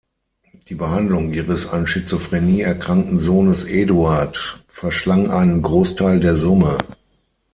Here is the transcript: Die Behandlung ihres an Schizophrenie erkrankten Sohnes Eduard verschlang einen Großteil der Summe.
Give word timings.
Die 0.67 0.73
Behandlung 0.73 1.31
ihres 1.31 1.67
an 1.69 1.85
Schizophrenie 1.85 2.61
erkrankten 2.61 3.19
Sohnes 3.19 3.65
Eduard 3.65 4.63
verschlang 4.67 5.29
einen 5.29 5.61
Großteil 5.61 6.19
der 6.19 6.37
Summe. 6.37 6.79